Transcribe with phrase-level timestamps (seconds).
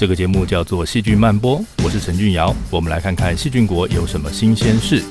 [0.00, 5.02] 这个节目叫做《细菌漫播》，我是陈俊尧，我们来看看细菌国有什么新鲜事。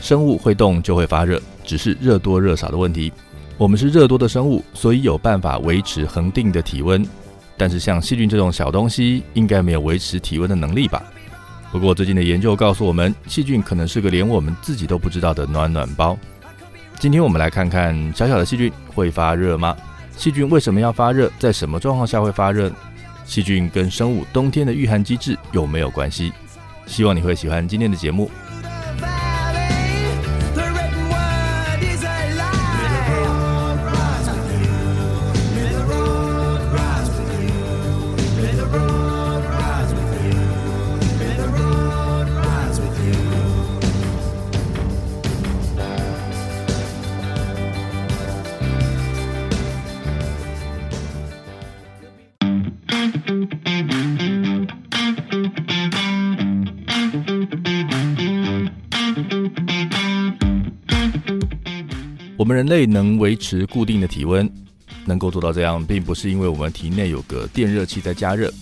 [0.00, 3.12] 生物会动就会发热，只是热多热少的问题。
[3.58, 7.04] 我们是热多的生物，所以有办法维持恒定的体温。
[7.56, 11.02] 但是像细菌这种小东西，应该没有维持体温的能力吧？
[11.72, 16.18] 不过最近的研究告诉我们，细菌可能是个连我们自己都不知道的暖暖包。
[16.98, 19.74] 今天我们来看看小小的细菌会发热吗？
[20.14, 21.32] 细菌为什么要发热？
[21.38, 22.70] 在什么状况下会发热？
[23.24, 26.30] 细菌跟生物冬天的御寒机制有没有关系？
[26.84, 28.30] 希望你会喜欢今天的节目。
[62.52, 64.50] 人类能维持固定的体温，
[65.04, 68.52] 能够做到这样，并不是因为我们体内有个电热器在加热。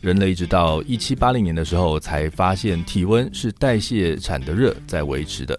[0.00, 5.58] 人类直到一七八零年的时候，才发现体温是代谢产的热在维持的。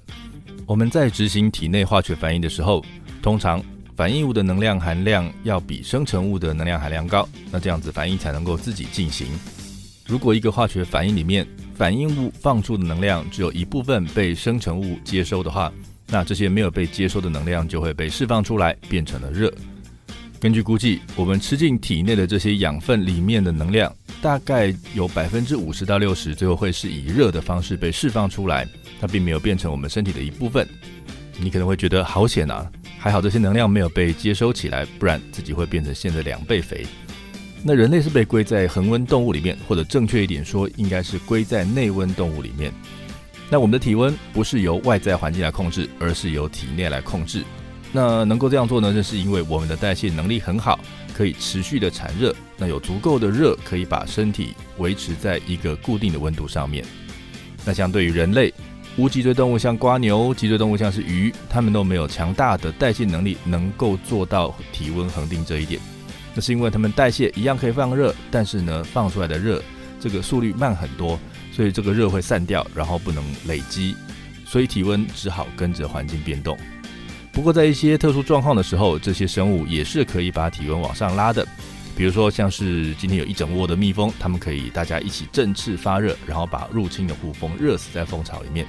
[0.65, 2.83] 我们在执行体内化学反应的时候，
[3.21, 3.61] 通常
[3.97, 9.27] 反应物的能量含量要比生成物的能量含量高，那这样子反应才能够自己进行。
[10.07, 15.71] 如果一个化学反应里面反应物放出的能量只有一部分被生成物接收的话，
[16.11, 19.53] 那这些没有被接收的能量就会被释放出来，变成了热。
[20.39, 28.65] 根据估计，我们吃进体内的这些养分里面的能量，大概有百分之五十到六十，最后会是以热的方式被释放出来，
[29.01, 30.67] 它并没有变成我们身体的一部分。
[31.37, 36.87] 你可能会觉得好险啊，还好这些能量没有被接收起来，不然自己会变成现在两倍肥。
[37.61, 42.73] 那人类是被归在恒温动物里面，或者正确一点说，应该是归在内温动物里面。
[43.49, 47.43] 那我们的体温不是由外在环境来控制，而是由体内来控制。
[47.91, 48.93] 那能够这样做呢？
[48.93, 50.79] 这是因为我们的代谢能力很好，
[51.11, 52.35] 可以持续的产热。
[52.55, 56.85] 那有足够的热，可以把身体维持在一个固定的温度上面。
[57.65, 58.53] 那相对于人类，
[58.95, 65.81] 无脊椎动物像瓜牛，脊椎动物像是鱼，它们都没有强大的代谢能力，能够做到体温恒定这一点。
[66.35, 69.59] 那是因为它们代谢一样可以放热，但是呢，放出来的热
[69.99, 71.19] 这个速率慢很多。
[71.59, 73.93] 所以这个热会散掉，然后不能累积，
[74.45, 76.57] 所以体温只好跟着环境变动。
[77.33, 81.45] 不过在一些特殊状况的时候，这些生物也是可以把体温往上拉的。
[81.97, 88.65] 比如说像是今天有一整窝的蜜蜂，它们可以大家一起振翅发热，然后把入侵的胡蜂热死在蜂巢里面。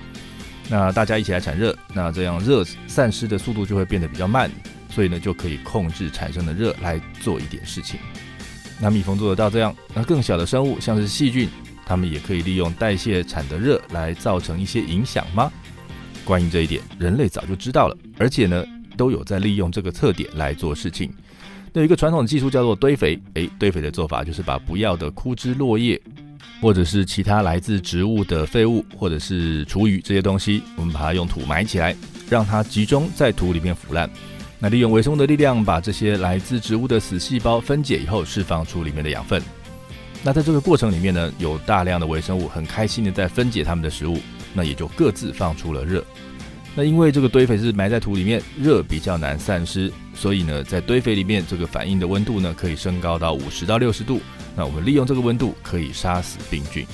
[0.68, 4.50] 那大家一起来产热，那这样热散失的速度就会变得比较慢，
[4.88, 8.00] 所以呢就可以控制产生的热来做一点事情。
[8.80, 11.48] 那蜜蜂做得到这样，那更小的生物像是细菌。
[11.90, 15.50] 它们也可以利用代谢产的热来造成一些影响吗？
[16.24, 18.64] 关于这一点，人类早就知道了，而且呢，
[18.96, 21.12] 都有在利用这个特点来做事情。
[21.72, 26.00] 那有一个传统技术叫做堆肥，诶，堆肥的做法就是把不要的枯枝落叶，
[26.62, 31.96] 或者是其他来自植物的废物，或者是厨余这些东西，我们把它用土埋起来，
[32.28, 34.08] 让它集中在土里面腐烂。
[34.60, 39.42] 那利用微生物的力量，把这些来自植物的死细胞分解以后，释放出里面的养分。
[40.22, 44.18] 那在这个过程里面呢，有大量的微生物很开心的在分解它们的食物，
[44.52, 46.04] 那也就各自放出了热。
[46.74, 54.20] 那因为这个堆肥是埋在土里面，热比较难散失，所以呢，在堆肥里面这个反应的温度呢可以升高到五十到六十度。
[54.54, 56.86] 那我们利用这个温度可以杀死病菌，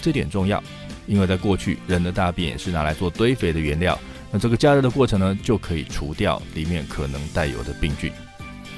[0.00, 0.62] 这点重要，
[1.06, 3.98] 因为在过去人的大便也是拿来做堆肥的原料，
[4.30, 8.12] 那这个加热的过程呢，就可以除掉里面可能带有的病菌。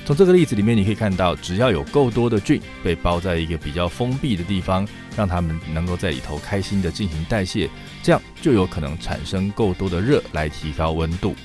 [0.04, 7.70] 从这个例子里面，你可以看到，只要有够多的菌被包在一个比较封闭的地方，让它们能够在里头开心的进行代谢，
[8.02, 11.36] 这样就有可能产生够多的热来提高温度。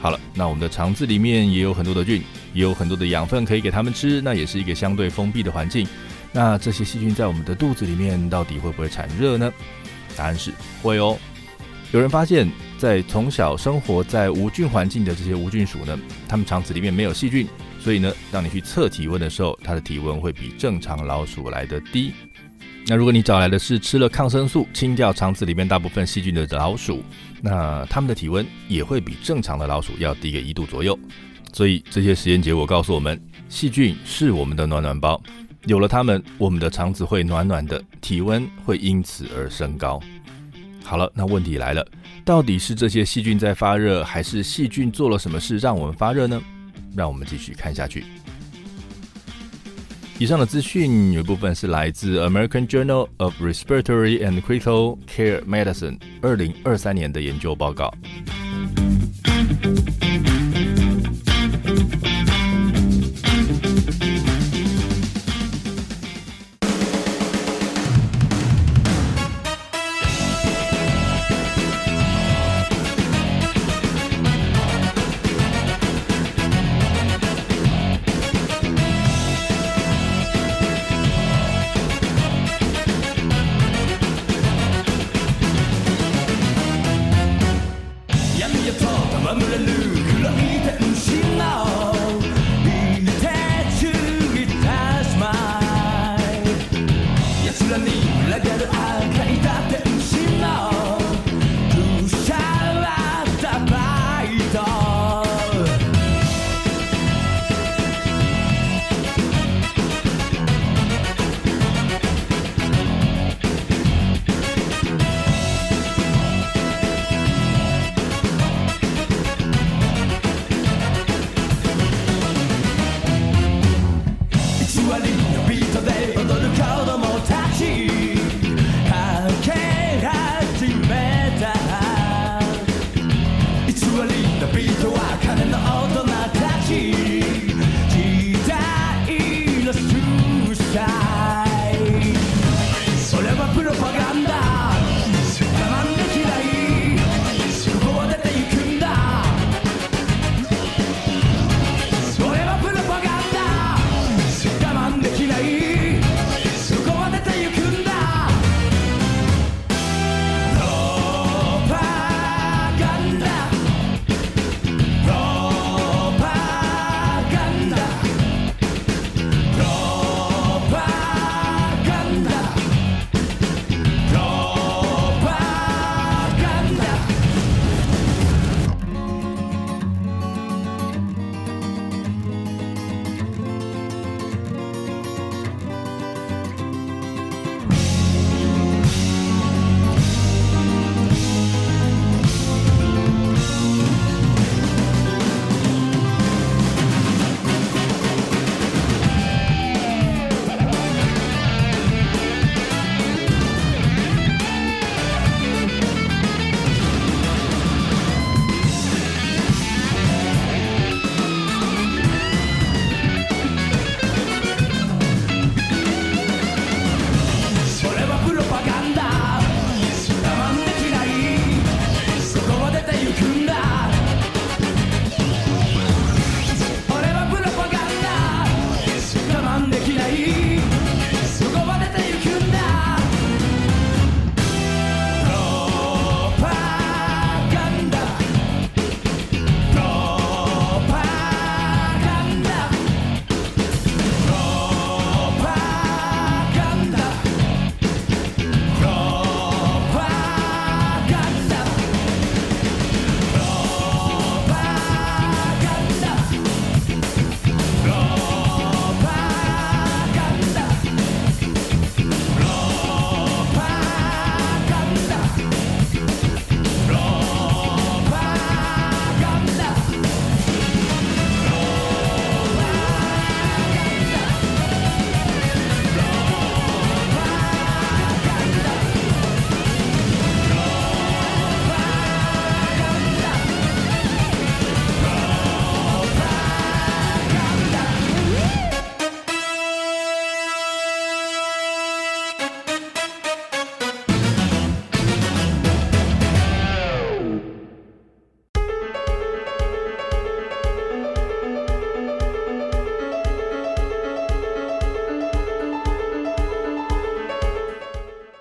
[0.00, 2.22] 好了，那我们的肠子里面也有很多的菌，
[2.54, 5.86] 也有很多的养分可以给它们吃，那也是一个相对封闭的环境。
[6.32, 9.52] 那这些细菌在我们的肚子里面到底会不会产热呢？
[10.16, 10.50] 答案是
[10.82, 11.18] 会哦。
[11.92, 17.46] 有人发现，在从小生活在无菌环境的这些无菌鼠呢，它们肠子里面没有细菌。
[17.80, 22.12] 所以呢，当你去测体温的时候，它的体温会比正常老鼠来的低。
[22.86, 27.02] 那如果你找来的是吃了抗生素清掉肠子里面大部分细菌的老鼠，
[27.40, 30.98] 那它们的体温也会比正常的老鼠要低个一度左右。
[31.52, 35.20] 所以这些实验结果告诉我们，细菌是我们的暖暖包，
[35.66, 40.00] 有了它们，我们的肠子会暖暖的，体温会因此而升高。
[40.82, 41.86] 好了，那问题来了，
[42.24, 46.40] 到底是这些细菌在发热，还是细菌做了什么事让我们发热呢？
[46.96, 48.04] 让我们继续看下去。
[50.18, 57.90] 以上的资讯有一部分是来自《American Journal of Respiratory and Critical Care Medicine》二零二三年的研究报告。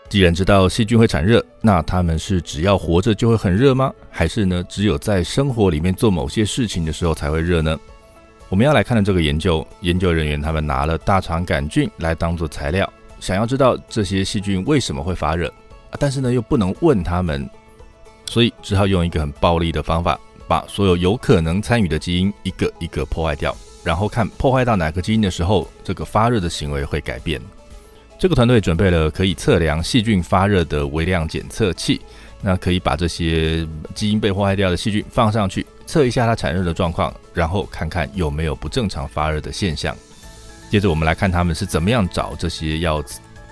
[0.09, 3.93] 既然知道细菌会产热，那它们是只要活着就会很热吗？
[4.09, 7.79] 还是呢，只有在生活里面做某些事情的时候才会热呢？
[8.49, 15.53] 我们要来看的这个研究，研究人员他们拿了大肠杆菌来当做材料，想要知道这些细菌为什么会发热，
[15.99, 17.47] 但是呢又不能问他们，
[18.25, 27.39] 所以只好用一个很暴力的方法，把所有有可能参与的基因一个一个破坏掉，然后看破坏到哪个基因的时候，这个发热的行为会改变。
[28.19, 32.01] 这个团队准备了可以测量细菌发热的微量检测器，
[32.41, 39.95] 那可以把这些基因被破坏掉的细菌放上去，测一下它产热的状况，然后看看有没有不正常发热的现象。
[40.69, 43.01] 接着我们来看他们是怎么样找这些要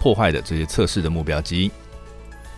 [0.02, 1.72] 破坏的这些测试的目标基因。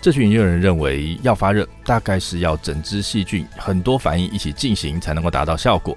[0.01, 5.95] 这群研究人认为，要发热大概是要整只细菌很多反应一起进行才能够达到效果，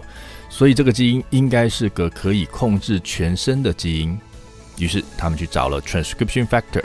[0.50, 4.18] 所以这个基因应该是个可以控制全身的基因。
[4.78, 6.82] 于是他们去找了 transcription factor，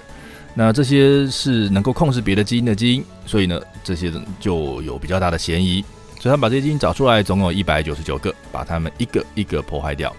[0.54, 5.84] 那这些是能够控制别的基因的基因，所以呢，这些人就有比较大的嫌疑。
[6.20, 10.12] 所以他们把这些基因找出来，总共有一百九十九个，把它们一个一个破坏掉，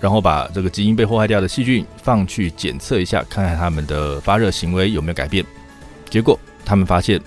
[0.00, 5.44] 然后把这个基因被破坏掉的细菌放去检测一下，看看它们的发热行为有没有改变。
[6.08, 7.20] 结果他们发现，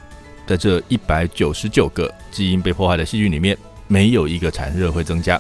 [0.48, 3.56] 在这一百九十九个基因被破坏的细菌里面，
[3.88, 5.40] 没有一个产热会增加，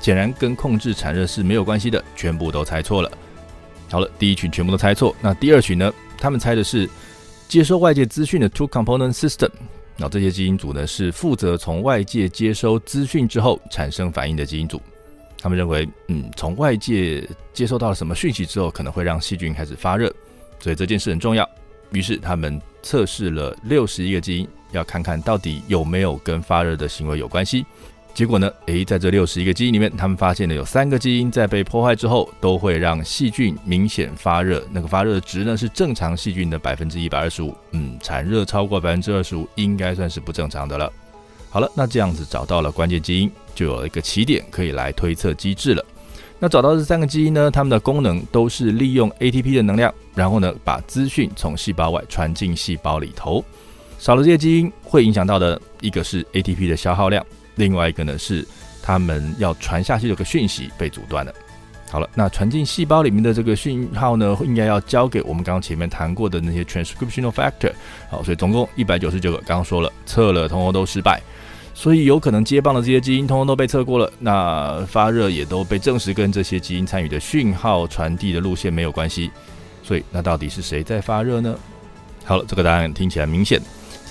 [0.00, 3.12] 显然跟控制产热是没有关系的，全部都猜错了。
[3.92, 5.14] 好了，第一群全部都猜错。
[5.20, 5.92] 那第二群呢？
[6.16, 6.88] 他们猜的是
[7.46, 9.50] 接收外界资讯的 two component system。
[9.98, 14.80] 那这些基因组呢，是负责从外界接收资讯之后产生反应的基因组。
[15.38, 20.10] 他们认为，嗯，从外界接收到了什么讯息之后，可能会让细菌开始发热，
[20.58, 21.46] 所以这件事很重要。
[21.90, 27.66] 于是他们测试了六十一个基因，要看看到底有没有跟发热的行为有关系。
[28.14, 28.52] 结果呢？
[28.66, 34.62] 诶，在这六十一个基因里面，他们发现了有三个基因在被破坏之后，都会让细菌明显发热。
[34.70, 37.56] 那个发热的值呢，是正常细菌的百分之一百二十五。
[37.70, 40.92] 嗯，产热超过百分之二十五，应该算是不正常的了。
[41.48, 45.82] 好了，那这样子找到了关键基因，就有了一个起点可以来推测机制了。
[46.38, 53.42] 那找到这三个基因呢，它们的功能都是利用 ATP 的能量，然后呢，把资讯从细胞外传进细胞里头。
[53.98, 57.24] 少了这些基因，会影响到的一个是 ATP 的消耗量。
[57.56, 58.46] 另外一个呢是，
[58.82, 61.32] 他们要传下去这个讯息被阻断了。
[61.90, 67.70] 好了，那传进细胞里面的这个讯号呢，应该要交给我们刚刚前面谈过的那些 transcriptional factor。
[68.08, 71.20] 好，所以总共一百九十九个，刚刚说了测了，通通都失败。
[71.74, 74.10] 所以有可能接棒的这些基因，通通都被测过了。
[74.18, 79.30] 那发热也都被证实跟这些基因参与的讯号传递的路线没有关系。
[79.82, 81.54] 所以那到底是谁在发热呢？
[82.24, 83.60] 好了，这个答案听起来明显。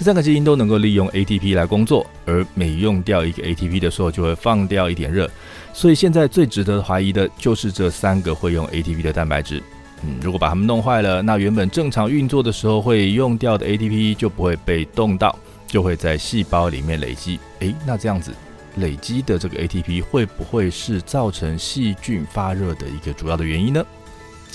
[0.02, 5.30] 这三个基因都能够利用 ATP 来工作，而每用掉一个 ATP 的时候，就会放掉一点热。
[5.74, 9.62] 所以现在最值得怀疑的就是这三个会用 ATP 的蛋白质。
[10.04, 17.40] 嗯，如果把它们弄坏了，那原本正常运作的时候会用掉的 ATP 就不会被冻到，就会在细胞里面累积。
[17.60, 18.32] 诶，那这样子
[18.78, 23.86] 累积的这个 ATP 会不会是造成细菌发热的一个主要的原因呢？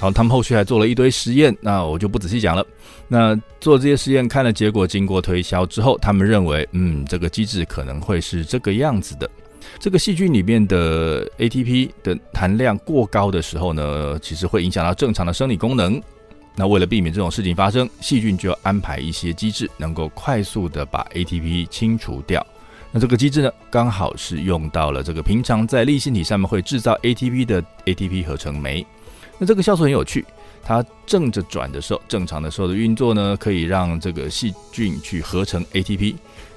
[0.00, 2.66] 好，他们后续还做了一堆实验，那我就不仔细讲了。
[3.08, 9.30] 那做这些实验，看了结果，经过推销之后，他们认为，嗯，这个机制可能会是这个样子的。
[9.78, 16.00] 这个细菌里面的 ATP 的含量过高的时候呢，其实会影响到正常的生理功能。
[16.54, 22.44] 那为了避免这种事情发生，细菌就要安排一些机制，能够快速的把 ATP 清除掉。
[22.92, 28.86] 那这个机制呢，刚好是用到了这个平常在粒线体上面会制造 ATP 的 ATP 合成酶。
[29.38, 30.24] 那这个酵素很有趣，
[30.68, 36.16] 它正着转的时候，正常的时候的运作呢，可以让这个细菌去合成 ATP，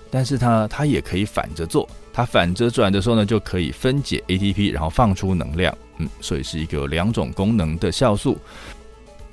[0.10, 8.36] 但是它它也可以反着做，它反着转的时候呢，就可以分解 ATP，然后放出能量，嗯，所以是一个两种功能的酵素。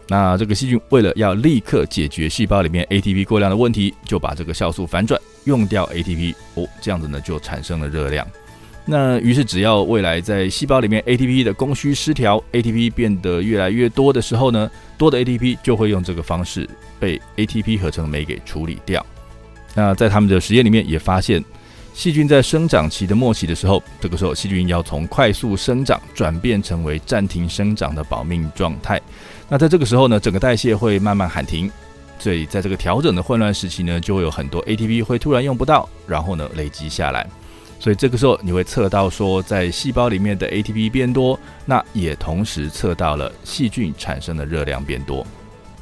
[0.09, 8.29] 那这个细菌为了要立刻解决细胞里面 ATP 过量的问题，就把这个酵素反转，用掉 ATP，哦，这样子呢就产生了热量。
[8.89, 19.05] 那于是，只要未来在细胞里面 ATP 的供需失调，ATP 变得越来越多的时候呢，多的 ATP 就会用这个方式被 ATP 合成酶给处理掉。
[19.75, 21.45] 那在他们的实验里面也发现，
[21.95, 29.01] 细菌在生长期的末期的时候，这个时候细菌要从快速生长转变成为暂停生长的保命状态。
[29.49, 31.69] 那在这个时候呢，整个代谢会慢慢喊停，
[32.21, 37.27] 所以在这个调整的混乱时期呢，就会有很多 ATP 会突然用不到，然后呢累积下来。
[37.79, 45.27] 所以这个时候你会测到说，在细胞里面的 ATP 变多，那也同时测到了细菌产生的热量变多。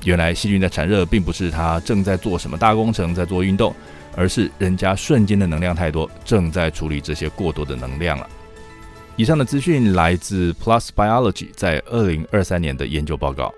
[0.04, 3.74] 原来细菌在产热，并不是它正在做什么大工程，在做运动，
[4.14, 8.28] 而是人家瞬间的能量太多，正在处理这些过多的能量了。
[9.16, 13.54] 以上的资讯来自 Plus Biology 在二零二三年的研究报告。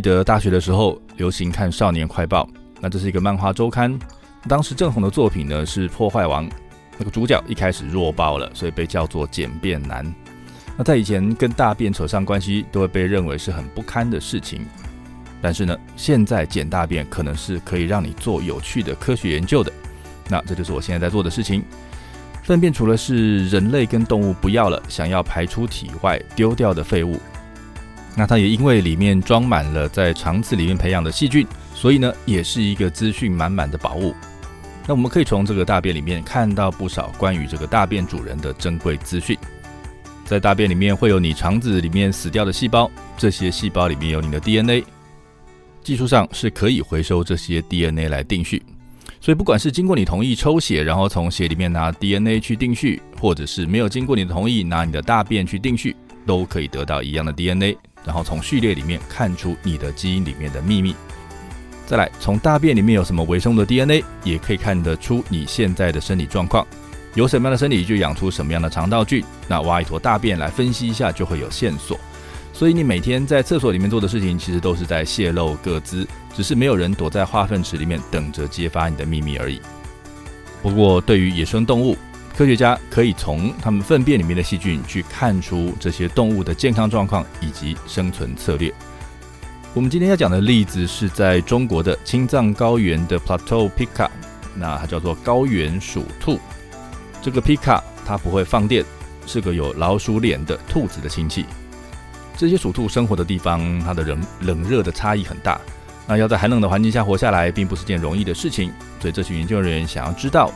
[0.00, 2.48] 记得大学的时候流行看《少年快报》，
[2.80, 3.98] 那这是一个漫画周刊。
[4.48, 6.48] 当时正红的作品呢是《破坏王》，
[6.96, 10.02] 那个主角一开始弱爆了，所以被叫做简便男。
[10.74, 14.64] 那在以前跟大便扯上关系，都会被认为是很不堪的事情。
[15.42, 19.70] 但是呢，现在捡大便可能是可以让你做有趣的科学研究的。
[20.30, 21.62] 那这就是我现在在做的事情。
[22.42, 27.20] 粪便除了是人类跟动物不要了，想要排出体外丢掉的废物，
[28.16, 34.14] 那它也因为里面装满了在肠子里面培养的细菌，所以呢，也是一个资讯满满的宝物。
[34.86, 39.38] 那我们可以从这个大便里面看到不少关于这个大便主人的珍贵资讯。
[40.24, 44.84] 在大便里面会有你肠子里面死掉的细胞，这些细胞里面有你的 DNA，
[45.82, 48.62] 技术上是可以回收这些 DNA 来定序。
[49.20, 55.94] 所以不管是经过你同意抽血，然后从血里面拿 DNA 去定序，或者是没有经过你的同意拿你的大便去定序，
[56.24, 60.94] 都可以得到一样的 DNA，然后从序列里面看出你的基因里面的秘密。
[61.86, 66.66] 再来，从大便里面有什么微生物的 DNA，也可以看得出你现在的身体状况。
[67.14, 69.24] 有什么样的身体，就养出什么样的肠道菌。
[69.48, 71.98] 那挖一坨大便来分析一下，就会有线索。
[72.52, 79.60] 所以你每天在厕所里面做的事情，其实都是在泄露各资，只是没有人躲在化粪池里面等着揭发你的秘密而已。
[80.62, 81.96] 不过，对于野生动物，
[82.36, 88.72] 科学家可以从它们粪便里面的细菌去看出这些动物的健康状况以及生存策略。
[89.74, 94.08] 我们今天要讲的例子是在中国的青藏高原的 Plateau Pika，
[94.54, 96.40] 那它叫做高原鼠兔。
[97.20, 98.84] 这个 Pika 它不会放电，
[99.26, 101.44] 是个有老鼠脸的兔子的亲戚。
[102.36, 105.60] 这些鼠兔生活的地方，它的冷冷热的差异很大。
[106.06, 108.72] 那要在寒冷的环境下活下来，并不是件容易的事情。
[108.98, 110.50] 所以这群研究人员想要知道，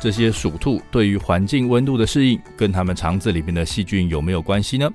[0.00, 4.90] 这些鼠兔对于环境温度的适应，跟它们肠子里面的细菌有没有关系呢？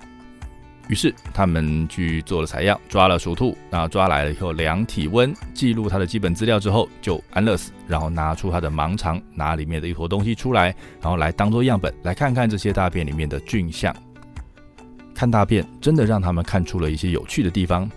[0.87, 13.95] 于是他们去做了采样，抓了鼠兔，那抓来了以后量体温，记录它的基本资料之后，就安乐死，然后拿出它的盲肠，拿里面的一坨东西出来，然后来当做样本，来看看这些大便里面的菌相。
[15.13, 17.89] 看大便真的让他们看出了一些有趣的地方。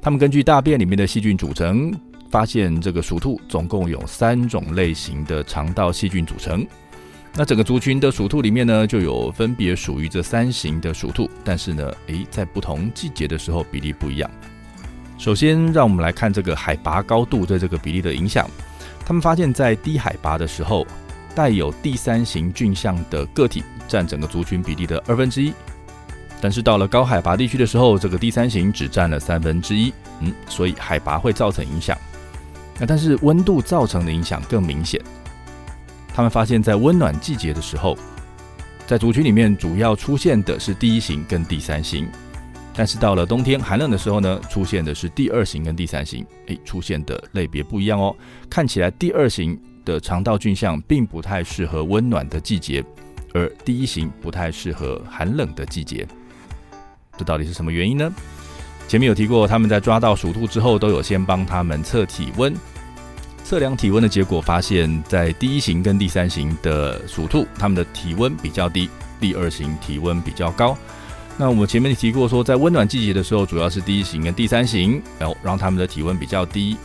[0.00, 1.92] 他们根据大便里面的细菌组成，
[2.32, 6.66] 发现这个鼠兔总共有三种类型的肠道细菌组成。
[7.34, 14.30] 那整个族群的鼠兔里面呢，就有分别属于这三型的鼠兔，但是呢，诶，在不同季节的时候比例不一样。
[15.18, 18.48] 首先，让我们来看这个海拔高度对这个比例的影响。
[19.04, 20.86] 他们发现，在低海拔的时候，
[21.34, 25.52] 带有第三型菌相的个体占整个族群比例的二分之一。
[26.40, 29.92] 但是到了高海拔地区的时候，这个第三型只占了三分之一。
[30.20, 31.96] 嗯，所以海拔会造成影响。
[32.78, 35.00] 那但是温度造成的影响更明显。
[36.14, 37.96] 他们发现，在温暖季节的时候，
[38.86, 42.06] 在族群里面主要出现的是第一型跟第三型，
[42.74, 48.14] 但是到了冬天寒冷的时候呢，出现的是第二型跟第三型，诶，出现的类别不一样哦。
[48.50, 52.84] 看起来第二型的肠道菌相并不太适合温暖的季节，
[53.32, 56.06] 而第一型不太适合寒冷的季节。
[57.16, 58.12] 这到底是什么原因呢？
[58.92, 62.54] 前面有提过，他们在抓到鼠兔之后，都有先帮他们测体温。
[63.42, 70.76] 测量体温的结果发现，在第一型跟第三型的鼠兔，它们的体温比较低；第二型体温比较高。
[71.38, 76.76] 那我们前面提过说，在温暖季节的时候，主要是第一型跟第三型，然后让他们的体温比较低。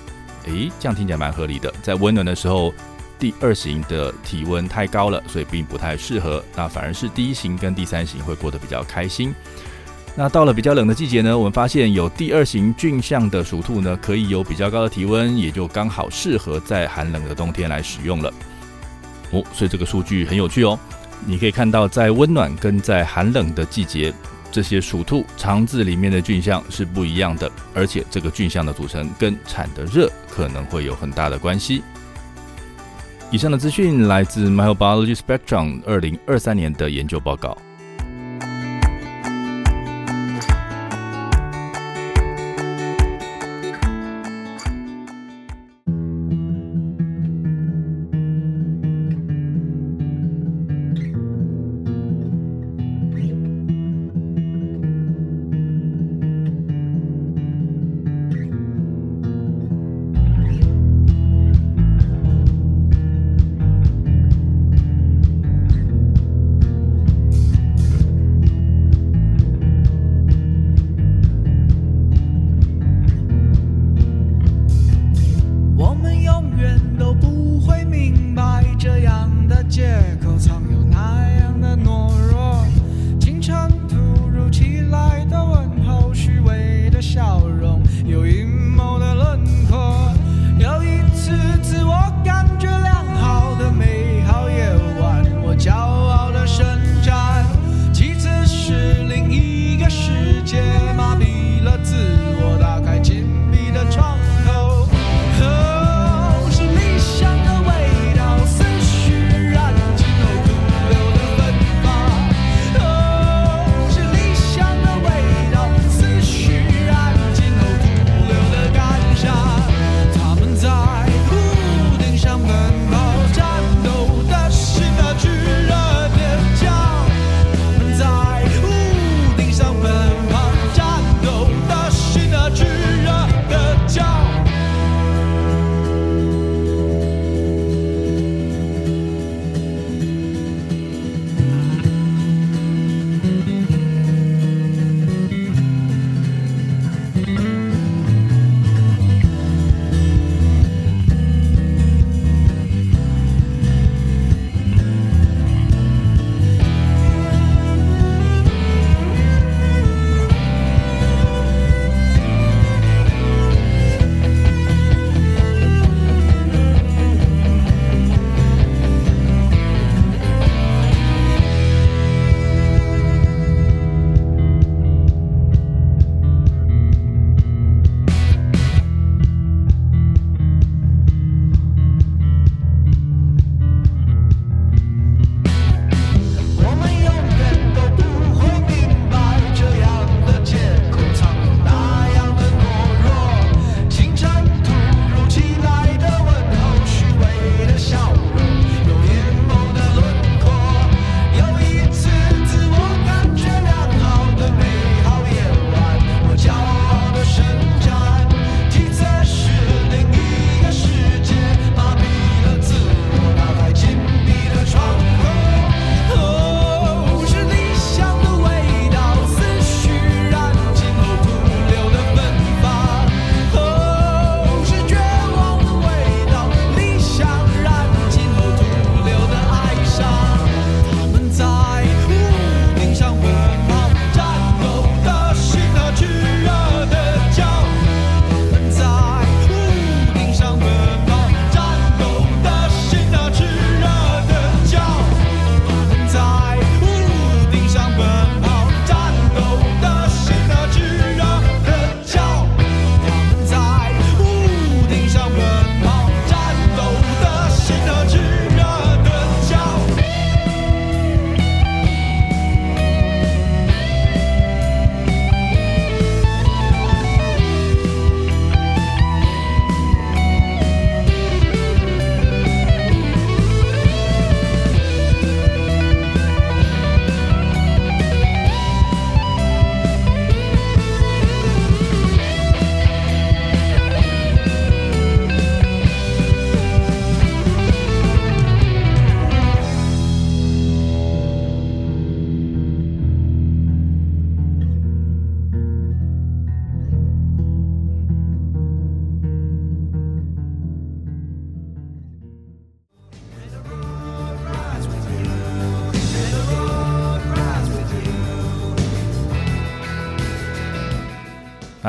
[0.45, 1.69] 诶，这样听起来蛮合理的。
[1.83, 2.73] 在温暖的时候，
[3.19, 6.41] 第二型的体温太高了，所以并不太适合。
[6.55, 9.35] 那反而是第一型跟第三型会过得比较开心。
[10.19, 18.33] 那到了比较冷的季节呢，我们发现有第二型菌相的鼠兔呢，可以有比较高的体温，也就刚好适合在寒冷的冬天来使用了。
[19.29, 20.77] 哦，所以这个数据很有趣哦。
[21.23, 24.11] 你可以看到，在温暖跟在寒冷的季节，
[24.51, 31.83] 这些鼠兔肠子里面的菌相是不一样的，而且这个菌相的组成跟产的热可能会有很大的关系。
[33.29, 37.55] 以上的资讯来自 Microbiology Spectrum 二零二三年的研究报告。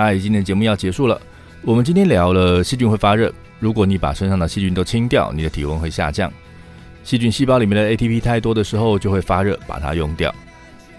[0.00, 1.20] 嗨，今天节目要结束了。
[1.60, 6.32] 我们今天聊了细菌会发热，如果你把身上的细菌都清掉，你的体温会下降。
[7.02, 10.32] 细菌细胞里面的 ATP 太多的时候就会发热，把它用掉。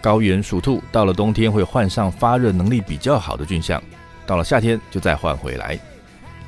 [0.02, 3.82] 高原鼠兔到了冬天会换上发热能力比较好的菌相，
[4.26, 5.80] 到了夏天就再换回来。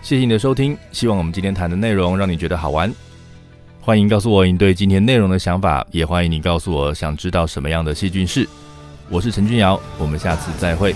[0.01, 2.93] 谢谢你的收听，希望我们今天谈的内容让你觉得好玩。
[3.79, 8.45] 欢迎告诉我你对今天内容的想法，也欢迎你告诉我想知道什么样的细菌是。
[9.07, 10.93] 我是陈君瑶，我们下次再会。